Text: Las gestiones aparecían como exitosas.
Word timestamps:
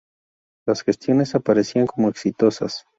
Las 0.65 0.81
gestiones 0.81 1.35
aparecían 1.35 1.85
como 1.85 2.09
exitosas. 2.09 2.87